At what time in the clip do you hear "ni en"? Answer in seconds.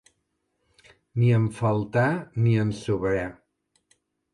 1.25-1.47, 2.43-2.77